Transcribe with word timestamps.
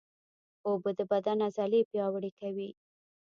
اوبه 0.67 0.91
د 0.99 1.01
بدن 1.11 1.37
عضلې 1.47 1.81
پیاوړې 1.91 2.31
کوي 2.39 2.69